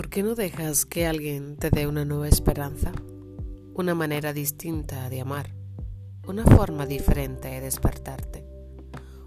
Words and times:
¿Por 0.00 0.08
qué 0.08 0.22
no 0.22 0.34
dejas 0.34 0.86
que 0.86 1.06
alguien 1.06 1.58
te 1.58 1.68
dé 1.68 1.86
una 1.86 2.06
nueva 2.06 2.26
esperanza? 2.26 2.90
Una 3.74 3.94
manera 3.94 4.32
distinta 4.32 5.10
de 5.10 5.20
amar, 5.20 5.54
una 6.26 6.42
forma 6.46 6.86
diferente 6.86 7.48
de 7.48 7.60
despertarte, 7.60 8.46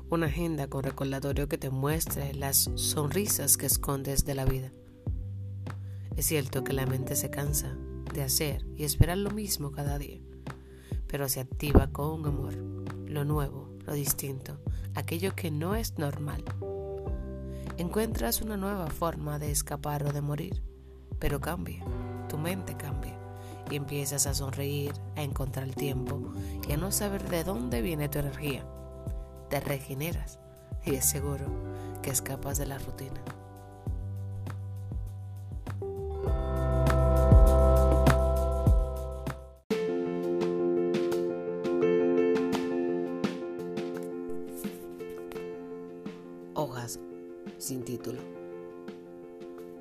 una 0.10 0.26
agenda 0.26 0.66
con 0.66 0.82
recordatorio 0.82 1.48
que 1.48 1.60
te 1.60 1.70
muestre 1.70 2.34
las 2.34 2.72
sonrisas 2.74 3.56
que 3.56 3.68
escondes 3.68 4.26
de 4.26 4.34
la 4.34 4.46
vida. 4.46 4.72
Es 6.18 6.26
cierto 6.26 6.64
que 6.64 6.74
la 6.74 6.88
mente 6.88 7.16
se 7.16 7.30
cansa 7.30 7.78
de 8.12 8.24
hacer 8.24 8.66
y 8.76 8.84
esperar 8.84 9.20
lo 9.20 9.30
mismo 9.30 9.72
cada 9.72 10.00
día, 10.00 10.22
pero 11.06 11.30
se 11.30 11.40
activa 11.40 11.92
con 11.92 12.26
amor, 12.26 12.56
lo 13.06 13.24
nuevo, 13.26 13.78
lo 13.86 13.94
distinto, 13.94 14.60
aquello 14.96 15.36
que 15.36 15.52
no 15.52 15.76
es 15.76 16.00
normal 16.00 16.44
encuentras 17.78 18.42
una 18.42 18.58
nueva 18.58 18.88
forma 18.88 19.40
de 19.40 19.52
escapar 19.52 20.06
o 20.06 20.14
de 20.14 20.22
morir, 20.22 20.64
pero 21.24 21.40
cambia, 21.40 21.82
tu 22.28 22.38
mente 22.38 22.76
cambia 22.76 23.18
y 23.72 23.78
empiezas 23.78 24.28
a 24.28 24.34
sonreír, 24.34 24.92
a 25.16 25.22
encontrar 25.22 25.66
el 25.66 25.74
tiempo 25.74 26.20
y 26.68 26.74
a 26.74 26.76
no 26.76 26.92
saber 26.92 27.30
de 27.30 27.46
dónde 27.46 27.82
viene 27.82 28.10
tu 28.10 28.20
energía. 28.20 28.66
Te 29.50 29.62
regeneras 29.62 30.38
y 30.86 30.96
es 30.96 31.06
seguro 31.06 31.46
que 32.02 32.10
escapas 32.10 32.58
de 32.58 32.66
la 32.66 32.78
rutina. 32.78 33.24
Hojas 46.54 47.00
sin 47.60 47.86
título. 47.86 48.43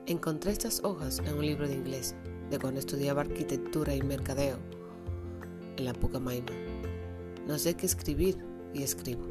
Encontré 0.06 0.50
estas 0.50 0.83
hojas 0.83 1.20
en 1.20 1.34
un 1.34 1.47
libro 1.47 1.69
de 1.69 1.75
inglés 1.75 2.17
de 2.50 2.58
cuando 2.58 2.81
estudiaba 2.81 3.20
arquitectura 3.20 3.95
y 3.95 4.03
mercadeo 4.03 4.58
en 5.77 5.84
la 5.84 5.92
Pucamaima. 5.92 6.50
No 7.47 7.56
sé 7.56 7.75
qué 7.75 7.86
escribir 7.86 8.36
y 8.75 8.83
escribo. 8.83 9.23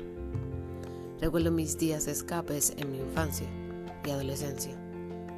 Recuerdo 1.20 1.52
mis 1.52 1.78
días 1.78 2.06
de 2.06 2.14
escapes 2.14 2.74
en 2.78 2.90
mi 2.90 3.00
infancia 3.00 3.48
y 4.06 4.12
adolescencia, 4.12 4.74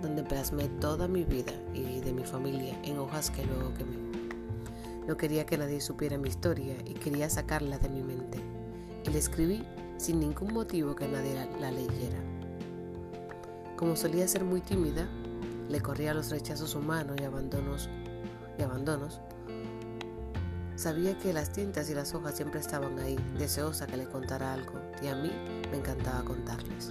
donde 0.03 0.21
plasmé 0.21 0.69
toda 0.79 1.07
mi 1.07 1.23
vida 1.23 1.53
y 1.73 1.99
de 1.99 2.13
mi 2.13 2.23
familia 2.23 2.79
en 2.83 2.99
hojas 2.99 3.31
que 3.31 3.43
luego 3.43 3.73
quemé. 3.73 3.97
No 5.07 5.17
quería 5.17 5.47
que 5.47 5.57
nadie 5.57 5.81
supiera 5.81 6.19
mi 6.19 6.29
historia 6.29 6.75
y 6.85 6.93
quería 6.93 7.27
sacarla 7.27 7.79
de 7.79 7.89
mi 7.89 8.03
mente. 8.03 8.37
Y 9.03 9.09
la 9.09 9.17
escribí 9.17 9.63
sin 9.97 10.19
ningún 10.19 10.53
motivo 10.53 10.95
que 10.95 11.07
nadie 11.07 11.33
la, 11.33 11.47
la 11.59 11.71
leyera. 11.71 12.19
Como 13.75 13.95
solía 13.95 14.27
ser 14.27 14.43
muy 14.43 14.61
tímida, 14.61 15.09
le 15.69 15.81
corría 15.81 16.13
los 16.13 16.29
rechazos 16.29 16.75
humanos 16.75 17.17
y 17.19 17.23
abandonos, 17.23 17.89
y 18.57 18.61
abandonos. 18.61 19.19
Sabía 20.75 21.17
que 21.17 21.33
las 21.33 21.51
tintas 21.51 21.89
y 21.89 21.93
las 21.93 22.13
hojas 22.13 22.35
siempre 22.35 22.59
estaban 22.59 22.97
ahí, 22.99 23.17
deseosa 23.37 23.87
que 23.87 23.97
le 23.97 24.05
contara 24.05 24.53
algo, 24.53 24.73
y 25.01 25.07
a 25.07 25.15
mí 25.15 25.31
me 25.71 25.77
encantaba 25.77 26.23
contarles. 26.23 26.89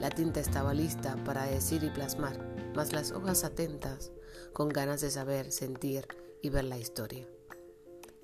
La 0.00 0.10
tinta 0.10 0.40
estaba 0.40 0.74
lista 0.74 1.16
para 1.24 1.44
decir 1.44 1.82
y 1.82 1.90
plasmar, 1.90 2.38
mas 2.74 2.92
las 2.92 3.10
hojas 3.10 3.42
atentas, 3.42 4.12
con 4.52 4.68
ganas 4.68 5.00
de 5.00 5.10
saber, 5.10 5.50
sentir 5.50 6.06
y 6.40 6.50
ver 6.50 6.64
la 6.64 6.78
historia. 6.78 7.26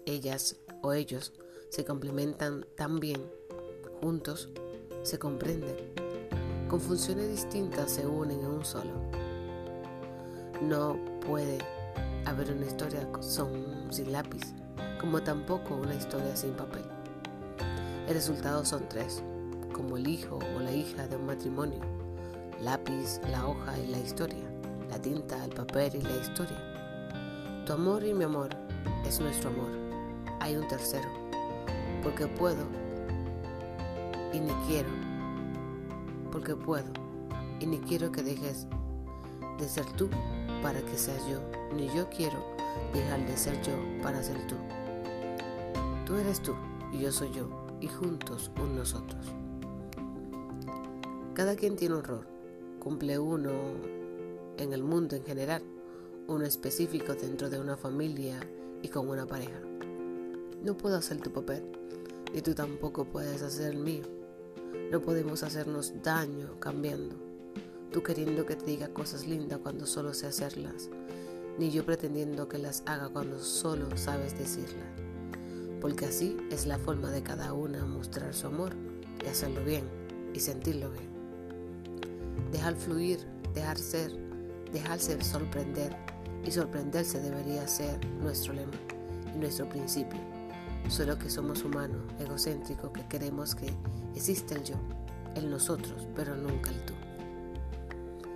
Ellas 0.06 0.56
o 0.82 0.92
ellos 0.92 1.32
se 1.70 1.84
complementan 1.84 2.64
tan 2.76 3.00
bien, 3.00 3.28
juntos 4.00 4.50
se 5.02 5.18
comprenden 5.18 6.03
con 6.74 6.80
funciones 6.80 7.28
distintas 7.28 7.88
se 7.88 8.04
unen 8.04 8.40
en 8.40 8.46
un 8.46 8.64
solo. 8.64 8.90
No 10.60 10.96
puede 11.24 11.58
haber 12.24 12.50
una 12.50 12.66
historia 12.66 13.06
sin 13.90 14.10
lápiz, 14.10 14.42
como 15.00 15.22
tampoco 15.22 15.76
una 15.76 15.94
historia 15.94 16.34
sin 16.34 16.50
papel. 16.54 16.82
El 18.08 18.14
resultado 18.14 18.64
son 18.64 18.88
tres, 18.88 19.22
como 19.72 19.96
el 19.96 20.08
hijo 20.08 20.40
o 20.56 20.58
la 20.58 20.72
hija 20.72 21.06
de 21.06 21.14
un 21.14 21.26
matrimonio, 21.26 21.78
lápiz, 22.60 23.20
la 23.30 23.46
hoja 23.46 23.78
y 23.78 23.92
la 23.92 24.00
historia, 24.00 24.50
la 24.90 25.00
tinta, 25.00 25.44
el 25.44 25.52
papel 25.52 25.94
y 25.94 26.02
la 26.02 26.16
historia. 26.16 26.58
Tu 27.66 27.72
amor 27.72 28.02
y 28.02 28.14
mi 28.14 28.24
amor 28.24 28.48
es 29.06 29.20
nuestro 29.20 29.50
amor. 29.50 29.70
Hay 30.40 30.56
un 30.56 30.66
tercero, 30.66 31.08
porque 32.02 32.26
puedo 32.26 32.66
y 34.32 34.40
ni 34.40 34.52
quiero 34.66 35.03
porque 36.34 36.56
puedo 36.56 36.92
y 37.60 37.66
ni 37.66 37.78
quiero 37.78 38.10
que 38.10 38.20
dejes 38.20 38.66
de 39.56 39.68
ser 39.68 39.86
tú 39.92 40.10
para 40.64 40.82
que 40.82 40.98
seas 40.98 41.24
yo, 41.28 41.38
ni 41.76 41.86
yo 41.94 42.10
quiero 42.10 42.44
dejar 42.92 43.24
de 43.24 43.36
ser 43.36 43.62
yo 43.62 43.72
para 44.02 44.20
ser 44.20 44.44
tú. 44.48 44.56
Tú 46.04 46.16
eres 46.16 46.40
tú 46.40 46.52
y 46.92 46.98
yo 46.98 47.12
soy 47.12 47.30
yo 47.30 47.48
y 47.80 47.86
juntos 47.86 48.50
un 48.60 48.74
nosotros. 48.74 49.32
Cada 51.34 51.54
quien 51.54 51.76
tiene 51.76 51.94
un 51.94 52.02
rol, 52.02 52.26
cumple 52.80 53.16
uno 53.16 53.52
en 54.56 54.72
el 54.72 54.82
mundo 54.82 55.14
en 55.14 55.22
general, 55.22 55.62
uno 56.26 56.44
específico 56.44 57.14
dentro 57.14 57.48
de 57.48 57.60
una 57.60 57.76
familia 57.76 58.40
y 58.82 58.88
con 58.88 59.08
una 59.08 59.24
pareja. 59.24 59.60
No 60.64 60.76
puedo 60.76 60.96
hacer 60.96 61.20
tu 61.20 61.32
papel 61.32 61.62
y 62.34 62.40
tú 62.40 62.56
tampoco 62.56 63.04
puedes 63.04 63.40
hacer 63.40 63.72
el 63.72 63.78
mío. 63.78 64.23
No 64.90 65.00
podemos 65.00 65.42
hacernos 65.42 65.92
daño 66.02 66.58
cambiando. 66.60 67.16
Tú 67.92 68.02
queriendo 68.02 68.44
que 68.46 68.56
te 68.56 68.66
diga 68.66 68.88
cosas 68.88 69.26
lindas 69.26 69.58
cuando 69.62 69.86
solo 69.86 70.14
sé 70.14 70.26
hacerlas, 70.26 70.88
ni 71.58 71.70
yo 71.70 71.84
pretendiendo 71.84 72.48
que 72.48 72.58
las 72.58 72.82
haga 72.86 73.08
cuando 73.08 73.38
solo 73.38 73.96
sabes 73.96 74.38
decirlas. 74.38 74.86
Porque 75.80 76.06
así 76.06 76.36
es 76.50 76.66
la 76.66 76.78
forma 76.78 77.10
de 77.10 77.22
cada 77.22 77.52
una 77.52 77.84
mostrar 77.84 78.34
su 78.34 78.46
amor 78.46 78.74
y 79.24 79.28
hacerlo 79.28 79.64
bien 79.64 79.84
y 80.32 80.40
sentirlo 80.40 80.90
bien. 80.90 81.08
Dejar 82.50 82.74
fluir, 82.74 83.20
dejar 83.54 83.78
ser, 83.78 84.10
dejarse 84.72 85.22
sorprender 85.22 85.96
y 86.44 86.50
sorprenderse 86.50 87.20
debería 87.20 87.66
ser 87.68 88.04
nuestro 88.20 88.52
lema 88.52 88.72
y 89.34 89.38
nuestro 89.38 89.68
principio. 89.68 90.20
Solo 90.88 91.18
que 91.18 91.30
somos 91.30 91.64
humanos, 91.64 92.02
egocéntricos, 92.18 92.90
que 92.90 93.06
queremos 93.06 93.54
que 93.54 93.72
Existe 94.14 94.54
el 94.54 94.64
yo, 94.64 94.76
el 95.34 95.50
nosotros, 95.50 96.06
pero 96.14 96.36
nunca 96.36 96.70
el 96.70 96.84
tú. 96.84 96.94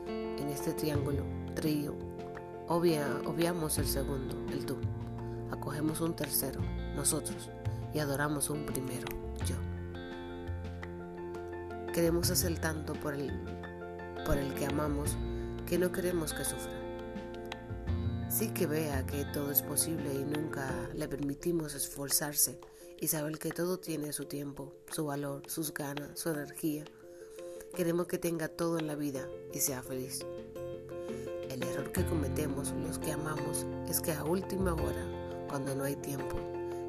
En 0.09 0.49
este 0.49 0.72
triángulo, 0.72 1.22
trío, 1.55 1.94
obviamos 2.69 3.78
el 3.78 3.87
segundo, 3.87 4.37
el 4.53 4.66
tú. 4.66 4.77
Acogemos 5.50 6.00
un 6.00 6.15
tercero, 6.15 6.61
nosotros, 6.97 7.50
y 7.94 8.00
adoramos 8.00 8.50
un 8.50 8.66
primero, 8.66 9.06
yo. 9.47 9.56
Queremos 11.93 12.31
hacer 12.31 12.59
tanto 12.59 12.93
por 12.95 13.15
el, 13.15 13.33
por 14.27 14.37
el 14.37 14.53
que 14.55 14.66
amamos 14.66 15.16
que 15.66 15.78
no 15.78 15.93
queremos 15.93 16.34
que 16.34 16.45
sufra. 16.45 16.72
Sí 18.28 18.49
que 18.49 18.66
vea 18.66 19.06
que 19.06 19.25
todo 19.27 19.50
es 19.50 19.62
posible 19.62 20.12
y 20.12 20.25
nunca 20.25 20.71
le 20.95 21.09
permitimos 21.09 21.75
esforzarse 21.75 22.59
y 23.00 23.09
saber 23.09 23.38
que 23.38 23.50
todo 23.50 23.78
tiene 23.78 24.12
su 24.12 24.25
tiempo, 24.25 24.72
su 24.91 25.06
valor, 25.06 25.42
sus 25.48 25.72
ganas, 25.72 26.19
su 26.19 26.31
energía. 26.31 26.84
Queremos 27.75 28.06
que 28.06 28.19
tenga 28.19 28.48
todo 28.48 28.78
en 28.78 28.86
la 28.86 28.97
vida 28.97 29.28
y 29.53 29.60
sea 29.60 29.82
feliz. 29.82 30.25
El 31.48 31.62
error 31.62 31.92
que 31.92 32.04
cometemos 32.04 32.72
los 32.72 32.98
que 32.98 33.12
amamos 33.12 33.66
es 33.88 34.00
que 34.00 34.12
a 34.12 34.25
última 34.25 34.75
hora, 34.75 35.47
cuando 35.48 35.75
no 35.75 35.84
hay 35.84 35.97
tiempo, 35.97 36.36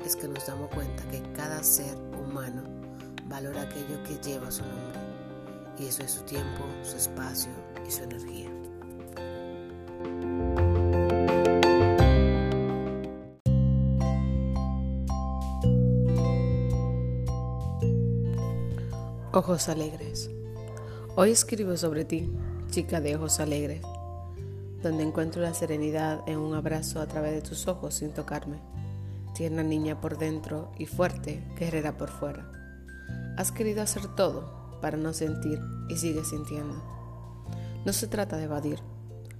es 0.05 0.15
que 0.15 0.27
nos 0.27 0.45
damos 0.47 0.69
cuenta 0.73 1.07
que 1.09 1.21
cada 1.33 1.63
ser 1.63 1.95
humano 2.19 2.63
valora 3.25 3.63
aquello 3.63 4.01
que 4.03 4.17
lleva 4.17 4.51
su 4.51 4.63
nombre. 4.63 4.99
Y 5.77 5.85
eso 5.85 6.03
es 6.03 6.11
su 6.11 6.23
tiempo, 6.23 6.65
su 6.83 6.97
espacio 6.97 7.51
y 7.87 7.91
su 7.91 8.03
energía. 8.03 8.58
Ojos 19.39 19.69
alegres. 19.69 20.29
Hoy 21.15 21.31
escribo 21.31 21.77
sobre 21.77 22.03
ti, 22.03 22.29
chica 22.71 22.99
de 22.99 23.15
ojos 23.15 23.39
alegres, 23.39 23.81
donde 24.83 25.03
encuentro 25.03 25.41
la 25.41 25.53
serenidad 25.53 26.27
en 26.27 26.39
un 26.39 26.55
abrazo 26.55 26.99
a 26.99 27.07
través 27.07 27.31
de 27.31 27.41
tus 27.41 27.65
ojos 27.69 27.95
sin 27.95 28.11
tocarme, 28.11 28.59
tierna 29.33 29.63
niña 29.63 30.01
por 30.01 30.17
dentro 30.17 30.73
y 30.77 30.87
fuerte, 30.87 31.41
guerrera 31.57 31.95
por 31.95 32.09
fuera. 32.09 32.51
Has 33.37 33.53
querido 33.53 33.81
hacer 33.81 34.13
todo 34.13 34.77
para 34.81 34.97
no 34.97 35.13
sentir 35.13 35.61
y 35.87 35.95
sigues 35.95 36.27
sintiendo. 36.27 36.75
No 37.85 37.93
se 37.93 38.07
trata 38.07 38.35
de 38.35 38.43
evadir, 38.43 38.79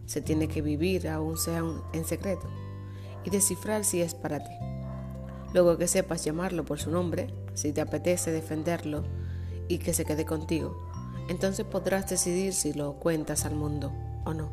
se 0.06 0.22
tiene 0.22 0.48
que 0.48 0.62
vivir 0.62 1.10
aún 1.10 1.36
sea 1.36 1.62
en 1.92 2.06
secreto 2.06 2.48
y 3.26 3.32
descifrar 3.32 3.84
si 3.84 4.02
es 4.02 4.16
para 4.16 4.40
ti. 4.40 4.54
Luego 5.54 5.78
que 5.78 5.90
sepas 5.90 6.24
llamarlo 6.24 6.64
por 6.64 6.80
su 6.80 6.90
nombre, 6.90 7.34
si 7.54 7.74
te 7.74 7.82
apetece 7.82 8.32
defenderlo, 8.32 9.04
y 9.70 9.78
que 9.78 9.94
se 9.94 10.04
quede 10.04 10.26
contigo. 10.26 10.76
Entonces 11.30 11.66
podrás 11.66 12.10
decidir 12.10 12.54
si 12.54 12.74
lo 12.74 12.96
cuentas 12.96 13.46
al 13.46 13.56
mundo 13.56 13.94
o 14.26 14.34
no. 14.34 14.50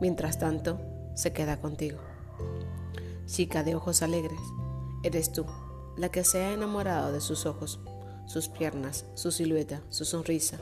Mientras 0.00 0.38
tanto, 0.38 0.80
se 1.14 1.32
queda 1.32 1.60
contigo. 1.60 1.98
Chica 3.26 3.62
de 3.62 3.76
ojos 3.76 4.02
alegres, 4.02 4.40
eres 5.04 5.30
tú, 5.30 5.46
la 5.96 6.08
que 6.08 6.24
se 6.24 6.42
ha 6.42 6.52
enamorado 6.52 7.12
de 7.12 7.20
sus 7.20 7.46
ojos, 7.46 7.80
sus 8.26 8.48
piernas, 8.48 9.04
su 9.14 9.30
silueta, 9.30 9.82
su 9.90 10.04
sonrisa, 10.04 10.58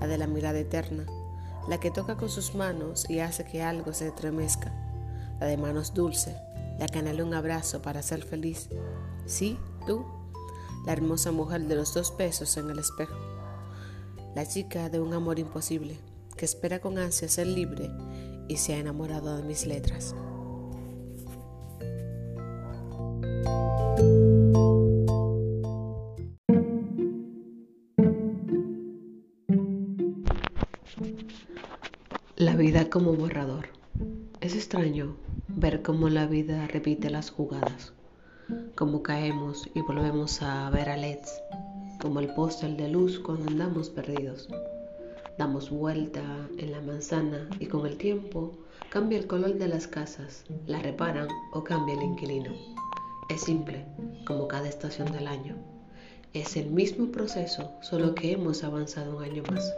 la 0.00 0.06
de 0.06 0.18
la 0.18 0.26
mirada 0.26 0.58
eterna, 0.58 1.06
la 1.68 1.80
que 1.80 1.90
toca 1.90 2.16
con 2.16 2.28
sus 2.28 2.54
manos 2.54 3.10
y 3.10 3.18
hace 3.18 3.44
que 3.44 3.62
algo 3.62 3.92
se 3.92 4.08
estremezca, 4.08 4.72
la 5.40 5.46
de 5.46 5.56
manos 5.56 5.94
dulce, 5.94 6.36
la 6.78 6.86
que 6.86 7.00
anhela 7.00 7.24
un 7.24 7.34
abrazo 7.34 7.82
para 7.82 8.02
ser 8.02 8.22
feliz. 8.22 8.68
Sí, 9.24 9.58
tú, 9.86 10.06
la 10.86 10.92
hermosa 10.92 11.32
mujer 11.32 11.62
de 11.66 11.74
los 11.74 11.92
dos 11.92 12.16
besos 12.16 12.56
en 12.56 12.70
el 12.70 12.78
espejo, 12.78 13.16
la 14.34 14.46
chica 14.46 14.88
de 14.88 15.00
un 15.00 15.12
amor 15.12 15.38
imposible, 15.38 15.98
que 16.36 16.44
espera 16.44 16.78
con 16.80 16.96
ansia 16.98 17.28
ser 17.28 17.48
libre 17.48 17.90
y 18.48 18.56
se 18.56 18.74
ha 18.74 18.78
enamorado 18.78 19.36
de 19.36 19.42
mis 19.42 19.66
letras. 19.66 20.14
La 32.36 32.54
vida 32.54 32.90
como 32.90 33.14
borrador. 33.14 33.68
Es 34.40 34.54
extraño 34.54 35.16
ver 35.48 35.82
cómo 35.82 36.10
la 36.10 36.26
vida 36.26 36.66
repite 36.68 37.10
las 37.10 37.30
jugadas, 37.30 37.94
cómo 38.76 39.02
caemos 39.02 39.66
y 39.74 39.80
volvemos 39.80 40.42
a 40.42 40.68
ver 40.68 40.90
a 40.90 40.98
LEDs, 40.98 41.42
como 41.98 42.20
el 42.20 42.28
póster 42.34 42.76
de 42.76 42.90
luz 42.90 43.18
cuando 43.18 43.48
andamos 43.48 43.88
perdidos. 43.88 44.48
Damos 45.38 45.70
vuelta 45.70 46.20
en 46.58 46.72
la 46.72 46.82
manzana 46.82 47.48
y 47.58 47.66
con 47.66 47.86
el 47.86 47.96
tiempo 47.96 48.52
cambia 48.90 49.18
el 49.18 49.26
color 49.26 49.54
de 49.54 49.68
las 49.68 49.86
casas, 49.86 50.44
la 50.66 50.78
reparan 50.80 51.26
o 51.54 51.64
cambia 51.64 51.94
el 51.94 52.02
inquilino. 52.02 52.52
Es 53.30 53.44
simple, 53.44 53.86
como 54.26 54.46
cada 54.46 54.68
estación 54.68 55.10
del 55.10 55.26
año. 55.26 55.56
Es 56.34 56.54
el 56.58 56.70
mismo 56.70 57.10
proceso, 57.10 57.72
solo 57.80 58.14
que 58.14 58.32
hemos 58.32 58.62
avanzado 58.62 59.16
un 59.16 59.24
año 59.24 59.42
más. 59.50 59.72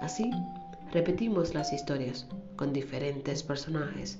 Así, 0.00 0.30
repetimos 0.92 1.52
las 1.52 1.74
historias 1.74 2.26
con 2.56 2.72
diferentes 2.72 3.42
personajes, 3.42 4.18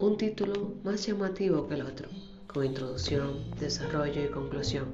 un 0.00 0.16
título 0.16 0.74
más 0.82 1.06
llamativo 1.06 1.68
que 1.68 1.74
el 1.74 1.82
otro, 1.82 2.08
con 2.48 2.64
introducción, 2.64 3.44
desarrollo 3.60 4.24
y 4.24 4.28
conclusión. 4.28 4.86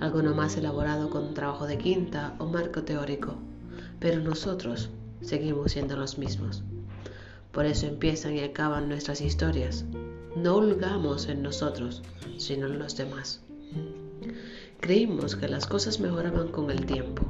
Alguno 0.00 0.34
más 0.34 0.56
elaborado 0.56 1.08
con 1.08 1.34
trabajo 1.34 1.66
de 1.66 1.78
quinta 1.78 2.34
o 2.38 2.46
marco 2.46 2.82
teórico, 2.82 3.36
pero 4.00 4.20
nosotros 4.20 4.90
seguimos 5.22 5.72
siendo 5.72 5.96
los 5.96 6.18
mismos. 6.18 6.62
Por 7.52 7.64
eso 7.64 7.86
empiezan 7.86 8.36
y 8.36 8.40
acaban 8.40 8.88
nuestras 8.88 9.20
historias. 9.20 9.84
No 10.36 10.56
holgamos 10.56 11.28
en 11.28 11.42
nosotros, 11.42 12.02
sino 12.36 12.66
en 12.66 12.78
los 12.78 12.96
demás. 12.96 13.40
Creímos 14.80 15.34
que 15.34 15.48
las 15.48 15.66
cosas 15.66 15.98
mejoraban 15.98 16.48
con 16.48 16.70
el 16.70 16.86
tiempo, 16.86 17.24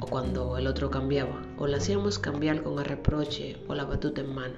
o 0.00 0.06
cuando 0.06 0.58
el 0.58 0.66
otro 0.66 0.90
cambiaba, 0.90 1.40
o 1.58 1.66
la 1.66 1.76
hacíamos 1.76 2.18
cambiar 2.18 2.62
con 2.62 2.78
el 2.78 2.84
reproche 2.84 3.62
o 3.68 3.74
la 3.74 3.84
batuta 3.84 4.22
en 4.22 4.34
mano. 4.34 4.54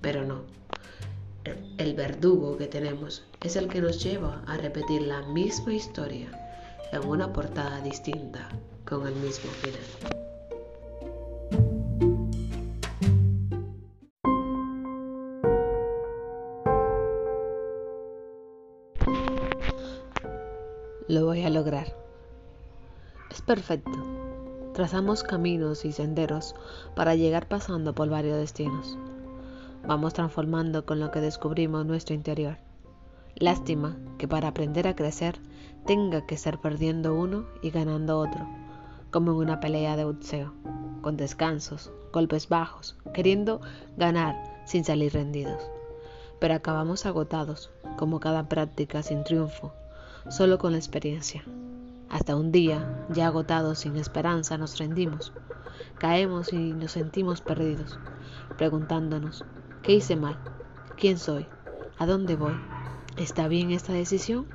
Pero 0.00 0.24
no. 0.24 0.42
El 1.78 1.94
verdugo 1.94 2.56
que 2.56 2.66
tenemos 2.66 3.22
es 3.40 3.54
el 3.54 3.68
que 3.68 3.80
nos 3.80 4.02
lleva 4.02 4.42
a 4.48 4.56
repetir 4.56 5.02
la 5.02 5.22
misma 5.22 5.72
historia 5.72 6.28
en 6.90 7.06
una 7.06 7.32
portada 7.32 7.80
distinta 7.82 8.48
con 8.84 9.06
el 9.06 9.14
mismo 9.14 9.48
final. 9.52 9.80
Lo 21.06 21.26
voy 21.26 21.44
a 21.44 21.50
lograr. 21.50 21.94
Es 23.30 23.40
perfecto. 23.40 23.92
Trazamos 24.74 25.22
caminos 25.22 25.84
y 25.84 25.92
senderos 25.92 26.56
para 26.96 27.14
llegar 27.14 27.46
pasando 27.46 27.94
por 27.94 28.08
varios 28.08 28.36
destinos. 28.36 28.98
Vamos 29.88 30.12
transformando 30.12 30.84
con 30.84 31.00
lo 31.00 31.10
que 31.10 31.22
descubrimos 31.22 31.86
nuestro 31.86 32.14
interior. 32.14 32.58
Lástima 33.36 33.96
que 34.18 34.28
para 34.28 34.48
aprender 34.48 34.86
a 34.86 34.94
crecer 34.94 35.38
tenga 35.86 36.26
que 36.26 36.36
ser 36.36 36.58
perdiendo 36.58 37.14
uno 37.14 37.46
y 37.62 37.70
ganando 37.70 38.18
otro, 38.18 38.46
como 39.10 39.30
en 39.30 39.38
una 39.38 39.60
pelea 39.60 39.96
de 39.96 40.04
boxeo, 40.04 40.52
con 41.00 41.16
descansos, 41.16 41.90
golpes 42.12 42.50
bajos, 42.50 42.98
queriendo 43.14 43.62
ganar 43.96 44.36
sin 44.66 44.84
salir 44.84 45.14
rendidos. 45.14 45.70
Pero 46.38 46.52
acabamos 46.52 47.06
agotados, 47.06 47.70
como 47.96 48.20
cada 48.20 48.46
práctica 48.46 49.02
sin 49.02 49.24
triunfo, 49.24 49.72
solo 50.28 50.58
con 50.58 50.72
la 50.72 50.78
experiencia. 50.78 51.42
Hasta 52.10 52.36
un 52.36 52.52
día, 52.52 53.06
ya 53.08 53.28
agotados 53.28 53.78
sin 53.78 53.96
esperanza, 53.96 54.58
nos 54.58 54.76
rendimos. 54.76 55.32
Caemos 55.96 56.52
y 56.52 56.74
nos 56.74 56.92
sentimos 56.92 57.40
perdidos, 57.40 57.98
preguntándonos, 58.58 59.46
¿qué 59.88 59.94
hice 59.94 60.16
mal? 60.16 60.36
¿Quién 60.98 61.16
soy? 61.16 61.46
¿A 61.96 62.04
dónde 62.04 62.36
voy? 62.36 62.52
¿Está 63.16 63.48
bien 63.48 63.70
esta 63.70 63.94
decisión? 63.94 64.46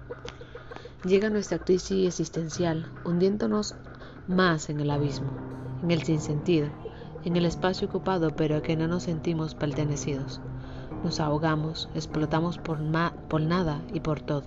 Llega 1.03 1.31
nuestra 1.31 1.57
crisis 1.57 2.05
existencial, 2.05 2.85
hundiéndonos 3.03 3.73
más 4.27 4.69
en 4.69 4.79
el 4.79 4.91
abismo, 4.91 5.31
en 5.81 5.89
el 5.89 6.03
sinsentido, 6.03 6.67
en 7.25 7.35
el 7.35 7.47
espacio 7.47 7.87
ocupado 7.87 8.35
pero 8.35 8.61
que 8.61 8.77
no 8.77 8.87
nos 8.87 9.01
sentimos 9.01 9.55
pertenecidos. 9.55 10.39
Nos 11.03 11.19
ahogamos, 11.19 11.89
explotamos 11.95 12.59
por, 12.59 12.79
nada 12.79 13.81
y 13.91 14.01
por 14.01 14.21
todo. 14.21 14.45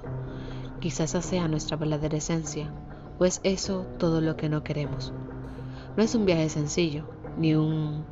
Quizás 0.79 1.11
sea 1.25 1.49
nuestra 1.49 1.77
verdadera 1.77 2.19
esencia, 2.19 2.73
o 3.19 3.25
es 3.25 3.41
eso 3.43 3.88
todo 3.99 4.21
lo 4.21 4.37
que 4.37 4.49
no 4.49 4.62
queremos. 4.62 5.12
No 5.97 6.05
es 6.05 6.15
un 6.15 6.27
viaje 6.27 6.49
sencillo, 6.49 7.09
ni 7.37 7.56
un 7.56 8.05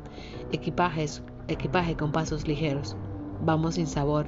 equipaje, 0.51 1.07
equipaje 1.47 1.95
con 1.95 2.11
pasos 2.11 2.47
ligeros. 2.47 2.95
Vamos 3.43 3.75
sin 3.75 3.87
sabor, 3.87 4.27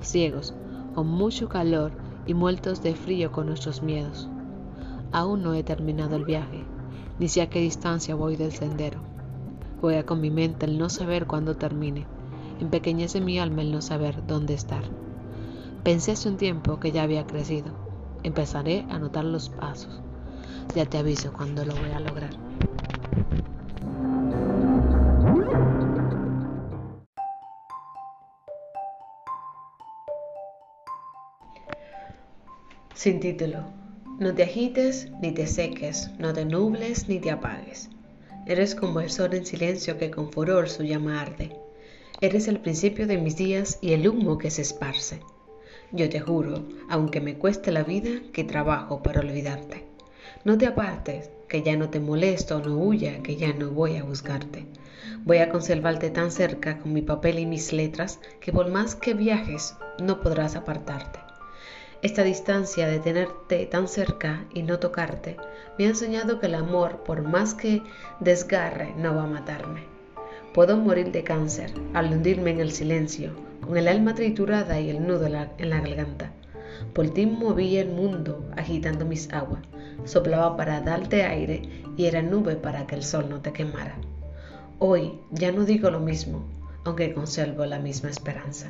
ciegos, 0.00 0.54
con 0.94 1.06
mucho 1.08 1.48
calor 1.48 1.92
y 2.26 2.34
muertos 2.34 2.82
de 2.82 2.94
frío 2.94 3.32
con 3.32 3.46
nuestros 3.46 3.82
miedos. 3.82 4.28
Aún 5.12 5.42
no 5.42 5.54
he 5.54 5.62
terminado 5.62 6.16
el 6.16 6.24
viaje, 6.24 6.64
ni 7.18 7.28
sé 7.28 7.42
a 7.42 7.50
qué 7.50 7.60
distancia 7.60 8.14
voy 8.14 8.36
del 8.36 8.52
sendero. 8.52 9.00
Juega 9.80 10.04
con 10.04 10.20
mi 10.20 10.30
mente 10.30 10.66
el 10.66 10.78
no 10.78 10.88
saber 10.88 11.26
cuándo 11.26 11.56
termine, 11.56 12.06
empequeñece 12.60 13.20
mi 13.20 13.38
alma 13.38 13.62
el 13.62 13.72
no 13.72 13.82
saber 13.82 14.26
dónde 14.26 14.54
estar. 14.54 14.84
Pensé 15.82 16.12
hace 16.12 16.28
un 16.28 16.36
tiempo 16.38 16.80
que 16.80 16.92
ya 16.92 17.02
había 17.02 17.26
crecido. 17.26 17.72
Empezaré 18.22 18.86
a 18.88 18.98
notar 18.98 19.24
los 19.24 19.50
pasos. 19.50 20.00
Ya 20.74 20.86
te 20.86 20.96
aviso 20.96 21.32
cuando 21.32 21.64
lo 21.66 21.74
voy 21.74 21.90
a 21.90 22.00
lograr. 22.00 22.30
Sin 32.94 33.18
título. 33.18 33.64
No 34.20 34.32
te 34.34 34.44
agites 34.44 35.08
ni 35.20 35.32
te 35.32 35.48
seques, 35.48 36.12
no 36.20 36.32
te 36.32 36.44
nubles 36.44 37.08
ni 37.08 37.18
te 37.18 37.32
apagues. 37.32 37.90
Eres 38.46 38.76
como 38.76 39.00
el 39.00 39.10
sol 39.10 39.34
en 39.34 39.44
silencio 39.44 39.98
que 39.98 40.12
con 40.12 40.30
furor 40.30 40.68
su 40.68 40.84
llama 40.84 41.20
arde. 41.20 41.56
Eres 42.20 42.46
el 42.46 42.60
principio 42.60 43.08
de 43.08 43.18
mis 43.18 43.36
días 43.36 43.80
y 43.82 43.94
el 43.94 44.06
humo 44.06 44.38
que 44.38 44.52
se 44.52 44.62
esparce. 44.62 45.18
Yo 45.90 46.08
te 46.08 46.20
juro, 46.20 46.62
aunque 46.88 47.20
me 47.20 47.36
cueste 47.36 47.72
la 47.72 47.82
vida, 47.82 48.10
que 48.32 48.44
trabajo 48.44 49.02
para 49.02 49.20
olvidarte. 49.20 49.84
No 50.44 50.56
te 50.56 50.66
apartes, 50.66 51.30
que 51.48 51.62
ya 51.62 51.76
no 51.76 51.90
te 51.90 51.98
molesto, 51.98 52.60
no 52.60 52.78
huya, 52.78 53.24
que 53.24 53.34
ya 53.34 53.52
no 53.52 53.70
voy 53.72 53.96
a 53.96 54.04
buscarte. 54.04 54.66
Voy 55.24 55.38
a 55.38 55.48
conservarte 55.48 56.10
tan 56.10 56.30
cerca 56.30 56.78
con 56.78 56.92
mi 56.92 57.02
papel 57.02 57.40
y 57.40 57.46
mis 57.46 57.72
letras 57.72 58.20
que 58.40 58.52
por 58.52 58.70
más 58.70 58.94
que 58.94 59.14
viajes 59.14 59.74
no 60.00 60.20
podrás 60.20 60.54
apartarte. 60.54 61.23
Esta 62.04 62.22
distancia 62.22 62.86
de 62.86 62.98
tenerte 62.98 63.64
tan 63.64 63.88
cerca 63.88 64.44
y 64.52 64.62
no 64.62 64.78
tocarte 64.78 65.38
me 65.78 65.86
ha 65.86 65.88
enseñado 65.88 66.38
que 66.38 66.48
el 66.48 66.54
amor, 66.54 67.02
por 67.02 67.22
más 67.22 67.54
que 67.54 67.82
desgarre, 68.20 68.92
no 68.98 69.14
va 69.14 69.22
a 69.22 69.26
matarme. 69.26 69.84
Puedo 70.52 70.76
morir 70.76 71.12
de 71.12 71.24
cáncer 71.24 71.72
al 71.94 72.12
hundirme 72.12 72.50
en 72.50 72.60
el 72.60 72.72
silencio, 72.72 73.30
con 73.62 73.78
el 73.78 73.88
alma 73.88 74.14
triturada 74.14 74.78
y 74.80 74.90
el 74.90 75.06
nudo 75.06 75.24
en 75.24 75.70
la 75.70 75.80
garganta. 75.80 76.30
Por 76.92 77.06
movía 77.26 77.80
el 77.80 77.88
mundo, 77.88 78.44
agitando 78.54 79.06
mis 79.06 79.32
aguas. 79.32 79.62
Soplaba 80.04 80.58
para 80.58 80.82
darte 80.82 81.22
aire 81.22 81.62
y 81.96 82.04
era 82.04 82.20
nube 82.20 82.56
para 82.56 82.86
que 82.86 82.96
el 82.96 83.02
sol 83.02 83.30
no 83.30 83.40
te 83.40 83.54
quemara. 83.54 83.96
Hoy 84.78 85.20
ya 85.30 85.52
no 85.52 85.64
digo 85.64 85.88
lo 85.88 86.00
mismo, 86.00 86.44
aunque 86.84 87.14
conservo 87.14 87.64
la 87.64 87.78
misma 87.78 88.10
esperanza. 88.10 88.68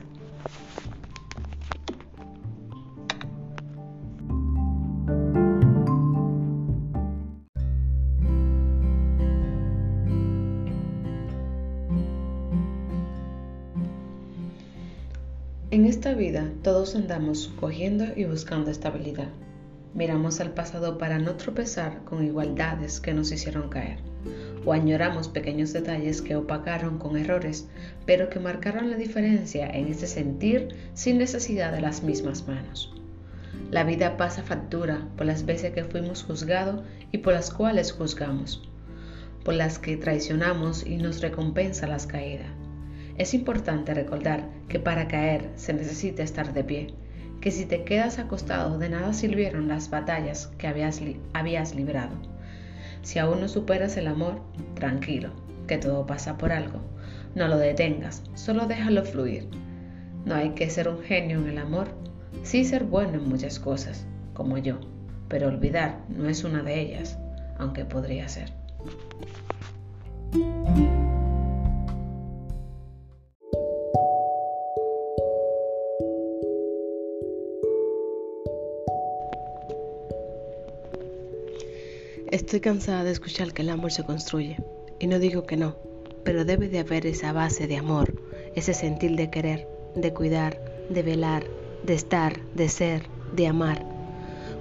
Esta 16.05 16.19
vida 16.19 16.53
todos 16.63 16.95
andamos 16.97 17.51
cogiendo 17.59 18.05
y 18.15 18.27
buscando 18.27 18.71
estabilidad. 18.71 19.29
Miramos 19.95 20.39
al 20.39 20.53
pasado 20.53 20.99
para 20.99 21.19
no 21.19 21.37
tropezar 21.37 22.05
con 22.05 22.23
igualdades 22.23 23.01
que 23.01 23.15
nos 23.15 23.33
hicieron 23.33 23.71
caer, 23.71 24.01
o 24.67 24.75
añoramos 24.75 25.29
pequeños 25.29 25.73
detalles 25.73 26.21
que 26.21 26.37
opacaron 26.37 26.99
con 26.99 27.17
errores, 27.17 27.71
pero 28.05 28.29
que 28.29 28.39
marcaron 28.39 28.91
la 28.91 28.99
diferencia 28.99 29.67
en 29.67 29.87
ese 29.87 30.07
sentir 30.07 30.77
sin 30.93 31.17
necesidad 31.17 31.73
de 31.73 31.81
las 31.81 32.03
mismas 32.03 32.47
manos. 32.47 32.93
La 33.71 33.83
vida 33.83 34.19
pasa 34.19 34.43
factura 34.43 35.09
por 35.17 35.25
las 35.25 35.47
veces 35.47 35.73
que 35.73 35.85
fuimos 35.85 36.23
juzgados 36.23 36.83
y 37.13 37.19
por 37.19 37.33
las 37.33 37.51
cuales 37.51 37.93
juzgamos, 37.93 38.69
por 39.43 39.55
las 39.55 39.79
que 39.79 39.97
traicionamos 39.97 40.85
y 40.85 40.99
nos 40.99 41.23
recompensa 41.23 41.87
las 41.87 42.07
caídas. 42.07 42.64
Es 43.17 43.35
importante 43.35 43.95
recordar 43.95 44.49
que 44.69 44.79
para 44.79 45.09
caer 45.09 45.51
se 45.57 45.73
necesita 45.73 46.23
estar 46.23 46.53
de 46.53 46.65
pie 46.65 46.95
que 47.45 47.51
si 47.51 47.67
te 47.67 47.85
quedas 47.85 48.19
acostado 48.19 48.79
de 48.79 48.89
nada 48.89 49.13
sirvieron 49.13 49.69
las 49.69 49.91
batallas 49.91 50.47
que 50.57 50.67
habías, 50.67 51.03
habías 51.35 51.75
librado. 51.75 52.17
Si 53.03 53.19
aún 53.19 53.43
no 53.43 53.49
superas 53.49 53.99
el 53.99 54.07
amor, 54.07 54.41
tranquilo, 54.73 55.29
que 55.67 55.77
todo 55.77 56.07
pasa 56.07 56.39
por 56.39 56.53
algo. 56.53 56.81
No 57.35 57.47
lo 57.47 57.59
detengas, 57.59 58.23
solo 58.35 58.67
déjalo 58.67 59.05
fluir. 59.05 59.47
No 60.25 60.37
hay 60.37 60.53
que 60.53 60.71
ser 60.71 60.89
un 60.89 61.03
genio 61.03 61.39
en 61.39 61.49
el 61.49 61.59
amor, 61.59 61.89
sí 62.45 62.65
ser 62.65 62.85
bueno 62.85 63.19
en 63.19 63.29
muchas 63.29 63.59
cosas, 63.59 64.07
como 64.33 64.57
yo, 64.57 64.81
pero 65.29 65.49
olvidar 65.49 66.01
no 66.09 66.31
es 66.31 66.45
una 66.45 66.63
de 66.63 66.81
ellas, 66.81 67.19
aunque 67.59 67.85
podría 67.85 68.27
ser. 68.27 68.55
Estoy 82.45 82.61
cansada 82.61 83.05
de 83.05 83.11
escuchar 83.11 83.55
que 83.55 83.63
el 83.63 83.71
amor 83.71 83.91
se 83.91 84.05
construye. 84.05 84.59
Y 84.99 85.07
no 85.07 85.19
digo 85.19 85.47
que 85.47 85.57
no, 85.57 85.77
pero 86.25 86.45
debe 86.45 86.69
de 86.69 86.79
haber 86.79 87.07
esa 87.07 87.33
base 87.33 87.67
de 87.67 87.79
amor, 87.79 88.21
ese 88.55 88.75
sentir 88.75 89.17
de 89.17 89.31
querer, 89.31 89.67
de 89.95 90.13
cuidar, 90.13 90.61
de 90.91 91.03
velar, 91.03 91.45
de 91.87 91.95
estar, 91.95 92.39
de 92.55 92.69
ser, 92.69 93.05
de 93.35 93.47
amar. 93.47 93.87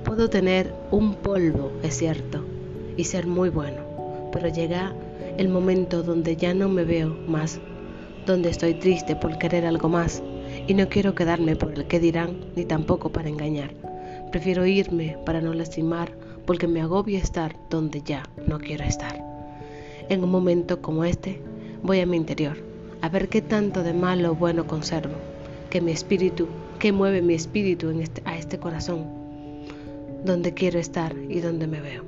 Puedo 0.05 0.29
tener 0.29 0.73
un 0.91 1.15
polvo, 1.15 1.73
es 1.83 1.97
cierto, 1.97 2.45
y 2.95 3.03
ser 3.03 3.27
muy 3.27 3.49
bueno, 3.49 4.29
pero 4.31 4.47
llega 4.47 4.95
el 5.37 5.49
momento 5.49 6.03
donde 6.03 6.37
ya 6.37 6.53
no 6.53 6.69
me 6.69 6.85
veo 6.85 7.09
más, 7.27 7.59
donde 8.25 8.49
estoy 8.49 8.75
triste 8.75 9.17
por 9.17 9.37
querer 9.37 9.65
algo 9.65 9.89
más, 9.89 10.23
y 10.67 10.73
no 10.73 10.87
quiero 10.87 11.15
quedarme 11.15 11.57
por 11.57 11.73
el 11.73 11.85
que 11.85 11.99
dirán, 11.99 12.45
ni 12.55 12.63
tampoco 12.63 13.11
para 13.11 13.27
engañar. 13.27 13.73
Prefiero 14.31 14.65
irme 14.65 15.17
para 15.25 15.41
no 15.41 15.53
lastimar 15.53 16.22
porque 16.45 16.67
me 16.67 16.81
agobia 16.81 17.19
estar 17.19 17.55
donde 17.69 18.01
ya 18.01 18.23
no 18.47 18.59
quiero 18.59 18.83
estar. 18.83 19.23
En 20.09 20.23
un 20.23 20.31
momento 20.31 20.81
como 20.81 21.05
este, 21.05 21.39
voy 21.81 21.99
a 21.99 22.05
mi 22.05 22.17
interior, 22.17 22.57
a 23.01 23.09
ver 23.09 23.29
qué 23.29 23.41
tanto 23.41 23.83
de 23.83 23.93
malo 23.93 24.31
o 24.31 24.35
bueno 24.35 24.67
conservo, 24.67 25.15
que 25.69 25.81
mi 25.81 25.91
espíritu, 25.91 26.47
que 26.79 26.91
mueve 26.91 27.21
mi 27.21 27.33
espíritu 27.33 27.89
este, 27.91 28.21
a 28.25 28.37
este 28.37 28.59
corazón, 28.59 29.05
donde 30.25 30.53
quiero 30.53 30.79
estar 30.79 31.15
y 31.29 31.39
donde 31.39 31.67
me 31.67 31.81
veo. 31.81 32.03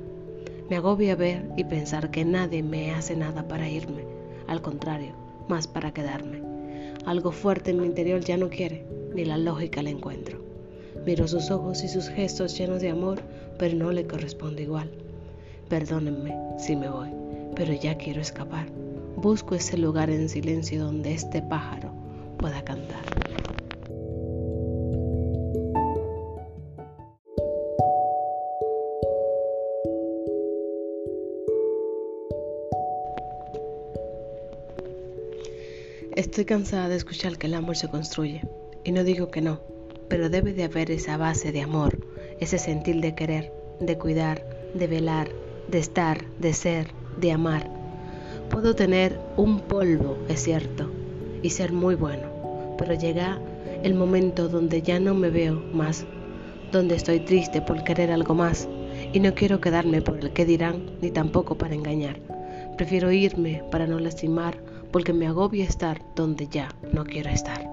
Me 0.68 0.76
agobia 0.76 1.16
ver 1.16 1.48
y 1.56 1.64
pensar 1.64 2.10
que 2.10 2.24
nadie 2.24 2.62
me 2.62 2.92
hace 2.92 3.16
nada 3.16 3.46
para 3.46 3.68
irme, 3.68 4.04
al 4.46 4.62
contrario, 4.62 5.12
más 5.48 5.66
para 5.66 5.92
quedarme. 5.92 6.42
Algo 7.04 7.30
fuerte 7.30 7.70
en 7.70 7.80
mi 7.80 7.86
interior 7.86 8.20
ya 8.20 8.36
no 8.36 8.48
quiere, 8.48 8.84
ni 9.14 9.24
la 9.24 9.38
lógica 9.38 9.82
la 9.82 9.90
encuentro. 9.90 10.45
Miro 11.06 11.28
sus 11.28 11.52
ojos 11.52 11.84
y 11.84 11.88
sus 11.88 12.08
gestos 12.08 12.58
llenos 12.58 12.82
de 12.82 12.90
amor, 12.90 13.20
pero 13.60 13.76
no 13.76 13.92
le 13.92 14.08
corresponde 14.08 14.64
igual. 14.64 14.90
Perdónenme 15.68 16.34
si 16.58 16.74
me 16.74 16.90
voy, 16.90 17.10
pero 17.54 17.72
ya 17.72 17.96
quiero 17.96 18.20
escapar. 18.20 18.66
Busco 19.14 19.54
ese 19.54 19.78
lugar 19.78 20.10
en 20.10 20.28
silencio 20.28 20.82
donde 20.84 21.14
este 21.14 21.42
pájaro 21.42 21.92
pueda 22.38 22.60
cantar. 22.64 23.04
Estoy 36.16 36.46
cansada 36.46 36.88
de 36.88 36.96
escuchar 36.96 37.38
que 37.38 37.46
el 37.46 37.54
amor 37.54 37.76
se 37.76 37.86
construye, 37.86 38.42
y 38.82 38.90
no 38.90 39.04
digo 39.04 39.30
que 39.30 39.40
no, 39.40 39.60
pero 40.08 40.28
debe 40.30 40.52
de 40.52 40.64
haber 40.64 40.90
esa 40.90 41.16
base 41.16 41.52
de 41.52 41.62
amor, 41.62 41.98
ese 42.40 42.58
sentir 42.58 43.00
de 43.00 43.14
querer, 43.14 43.52
de 43.80 43.98
cuidar, 43.98 44.44
de 44.74 44.86
velar, 44.86 45.28
de 45.68 45.78
estar, 45.78 46.24
de 46.38 46.52
ser, 46.52 46.88
de 47.18 47.32
amar. 47.32 47.68
Puedo 48.50 48.74
tener 48.74 49.18
un 49.36 49.60
polvo, 49.60 50.16
es 50.28 50.42
cierto, 50.42 50.90
y 51.42 51.50
ser 51.50 51.72
muy 51.72 51.94
bueno, 51.94 52.74
pero 52.78 52.94
llega 52.94 53.40
el 53.82 53.94
momento 53.94 54.48
donde 54.48 54.82
ya 54.82 55.00
no 55.00 55.14
me 55.14 55.30
veo 55.30 55.62
más, 55.72 56.06
donde 56.72 56.96
estoy 56.96 57.20
triste 57.20 57.60
por 57.60 57.84
querer 57.84 58.10
algo 58.10 58.34
más 58.34 58.68
y 59.12 59.20
no 59.20 59.34
quiero 59.34 59.60
quedarme 59.60 60.02
por 60.02 60.18
el 60.18 60.32
que 60.32 60.44
dirán 60.44 60.90
ni 61.00 61.10
tampoco 61.10 61.56
para 61.56 61.74
engañar. 61.74 62.18
Prefiero 62.76 63.10
irme 63.10 63.62
para 63.70 63.86
no 63.86 63.98
lastimar 63.98 64.58
porque 64.90 65.12
me 65.12 65.26
agobia 65.26 65.64
estar 65.64 66.00
donde 66.14 66.48
ya 66.48 66.68
no 66.92 67.04
quiero 67.04 67.30
estar. 67.30 67.68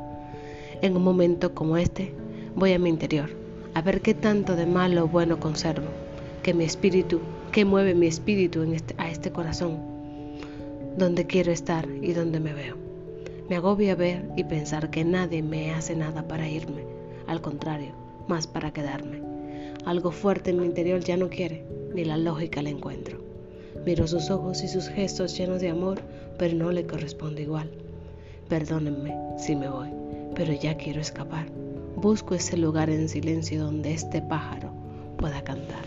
En 0.81 0.95
un 0.97 1.03
momento 1.03 1.53
como 1.53 1.77
este, 1.77 2.13
voy 2.55 2.73
a 2.73 2.79
mi 2.79 2.89
interior, 2.89 3.29
a 3.73 3.81
ver 3.81 4.01
qué 4.01 4.13
tanto 4.13 4.55
de 4.55 4.65
malo 4.65 5.05
o 5.05 5.07
bueno 5.07 5.39
conservo, 5.39 5.87
que 6.43 6.53
mi 6.53 6.63
espíritu, 6.63 7.19
que 7.51 7.65
mueve 7.65 7.95
mi 7.95 8.07
espíritu 8.07 8.61
este, 8.63 8.93
a 8.97 9.09
este 9.09 9.31
corazón, 9.31 9.79
donde 10.97 11.25
quiero 11.25 11.51
estar 11.51 11.87
y 12.01 12.13
donde 12.13 12.39
me 12.39 12.53
veo. 12.53 12.77
Me 13.49 13.55
agobia 13.55 13.95
ver 13.95 14.29
y 14.37 14.43
pensar 14.43 14.89
que 14.89 15.03
nadie 15.03 15.41
me 15.41 15.71
hace 15.71 15.95
nada 15.95 16.27
para 16.27 16.47
irme, 16.47 16.83
al 17.27 17.41
contrario, 17.41 17.93
más 18.27 18.45
para 18.45 18.71
quedarme. 18.71 19.21
Algo 19.85 20.11
fuerte 20.11 20.51
en 20.51 20.59
mi 20.59 20.65
interior 20.65 21.01
ya 21.01 21.17
no 21.17 21.29
quiere, 21.29 21.65
ni 21.93 22.05
la 22.05 22.17
lógica 22.17 22.61
la 22.61 22.69
encuentro. 22.69 23.19
Miro 23.85 24.07
sus 24.07 24.29
ojos 24.29 24.63
y 24.63 24.67
sus 24.67 24.87
gestos 24.87 25.37
llenos 25.37 25.59
de 25.59 25.69
amor, 25.69 25.99
pero 26.37 26.55
no 26.55 26.71
le 26.71 26.85
corresponde 26.85 27.41
igual. 27.41 27.69
Perdónenme 28.47 29.15
si 29.37 29.55
me 29.55 29.67
voy, 29.67 29.89
pero 30.35 30.53
ya 30.53 30.77
quiero 30.77 31.01
escapar. 31.01 31.62
Busco 32.03 32.35
ese 32.35 32.57
lugar 32.57 32.89
en 32.89 33.07
silencio 33.07 33.63
donde 33.63 33.93
este 33.93 34.21
pájaro 34.21 34.73
pueda 35.15 35.41
cantar. 35.41 35.85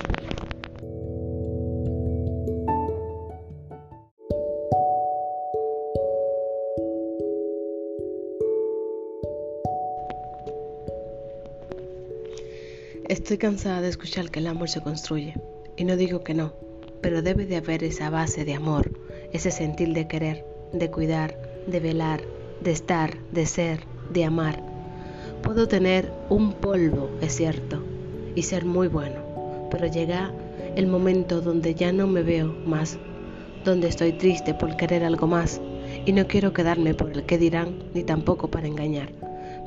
Estoy 13.10 13.36
cansada 13.36 13.82
de 13.82 13.90
escuchar 13.90 14.30
que 14.30 14.38
el 14.38 14.46
amor 14.46 14.70
se 14.70 14.80
construye, 14.80 15.34
y 15.76 15.84
no 15.84 15.98
digo 15.98 16.24
que 16.24 16.32
no, 16.32 16.54
pero 17.02 17.20
debe 17.20 17.44
de 17.44 17.56
haber 17.56 17.84
esa 17.84 18.08
base 18.08 18.46
de 18.46 18.54
amor, 18.54 18.90
ese 19.34 19.50
sentir 19.50 19.92
de 19.92 20.08
querer, 20.08 20.46
de 20.72 20.90
cuidar, 20.90 21.36
de 21.66 21.78
velar, 21.78 22.22
de 22.62 22.70
estar, 22.72 23.18
de 23.32 23.44
ser, 23.44 23.80
de 24.14 24.24
amar 24.24 24.75
Puedo 25.46 25.68
tener 25.68 26.12
un 26.28 26.54
polvo, 26.54 27.08
es 27.20 27.36
cierto, 27.36 27.80
y 28.34 28.42
ser 28.42 28.64
muy 28.64 28.88
bueno, 28.88 29.68
pero 29.70 29.86
llega 29.86 30.32
el 30.74 30.88
momento 30.88 31.40
donde 31.40 31.72
ya 31.76 31.92
no 31.92 32.08
me 32.08 32.22
veo 32.22 32.52
más, 32.66 32.98
donde 33.64 33.86
estoy 33.86 34.14
triste 34.14 34.54
por 34.54 34.76
querer 34.76 35.04
algo 35.04 35.28
más 35.28 35.60
y 36.04 36.12
no 36.12 36.26
quiero 36.26 36.52
quedarme 36.52 36.94
por 36.94 37.12
el 37.12 37.26
que 37.26 37.38
dirán 37.38 37.78
ni 37.94 38.02
tampoco 38.02 38.48
para 38.48 38.66
engañar. 38.66 39.12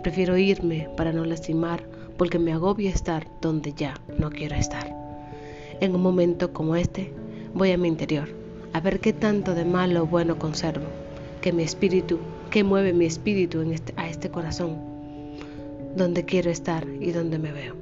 Prefiero 0.03 0.37
irme 0.37 0.89
para 0.97 1.13
no 1.13 1.23
lastimar 1.23 1.81
porque 2.17 2.39
me 2.39 2.51
agobia 2.51 2.89
estar 2.89 3.25
donde 3.39 3.71
ya 3.71 3.93
no 4.17 4.31
quiero 4.31 4.57
estar. 4.57 4.93
En 5.79 5.95
un 5.95 6.01
momento 6.01 6.51
como 6.51 6.75
este, 6.75 7.13
voy 7.53 7.71
a 7.71 7.77
mi 7.77 7.87
interior, 7.87 8.27
a 8.73 8.81
ver 8.81 8.99
qué 8.99 9.13
tanto 9.13 9.55
de 9.55 9.63
malo 9.63 10.03
o 10.03 10.07
bueno 10.07 10.37
conservo, 10.39 10.87
que 11.39 11.53
mi 11.53 11.63
espíritu, 11.63 12.19
que 12.51 12.65
mueve 12.65 12.91
mi 12.91 13.05
espíritu 13.05 13.61
este, 13.61 13.93
a 13.95 14.09
este 14.09 14.29
corazón, 14.29 14.88
donde 15.95 16.25
quiero 16.25 16.49
estar 16.51 16.87
y 16.99 17.11
donde 17.11 17.39
me 17.39 17.51
veo. 17.51 17.75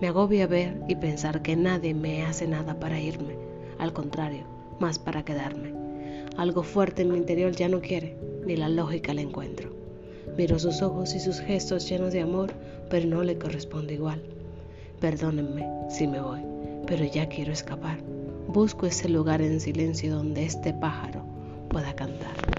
Me 0.00 0.08
agobia 0.08 0.46
ver 0.46 0.80
y 0.88 0.96
pensar 0.96 1.42
que 1.42 1.56
nadie 1.56 1.94
me 1.94 2.24
hace 2.24 2.48
nada 2.48 2.78
para 2.80 3.00
irme, 3.00 3.36
al 3.78 3.92
contrario, 3.92 4.44
más 4.80 4.98
para 4.98 5.24
quedarme. 5.24 5.72
Algo 6.36 6.62
fuerte 6.62 7.02
en 7.02 7.12
mi 7.12 7.18
interior 7.18 7.52
ya 7.52 7.68
no 7.68 7.80
quiere, 7.80 8.16
ni 8.46 8.56
la 8.56 8.68
lógica 8.68 9.14
la 9.14 9.20
encuentro. 9.20 9.70
Miro 10.36 10.58
sus 10.58 10.82
ojos 10.82 11.14
y 11.14 11.20
sus 11.20 11.40
gestos 11.40 11.88
llenos 11.88 12.12
de 12.12 12.20
amor, 12.20 12.52
pero 12.88 13.06
no 13.06 13.22
le 13.22 13.38
corresponde 13.38 13.94
igual. 13.94 14.22
Perdónenme 14.98 15.68
si 15.88 16.06
me 16.06 16.20
voy, 16.20 16.40
pero 16.86 17.04
ya 17.04 17.28
quiero 17.28 17.52
escapar. 17.52 17.98
Busco 18.48 18.86
ese 18.86 19.08
lugar 19.08 19.42
en 19.42 19.60
silencio 19.60 20.14
donde 20.14 20.44
este 20.44 20.72
pájaro 20.72 21.24
pueda 21.68 21.94
cantar. 21.94 22.51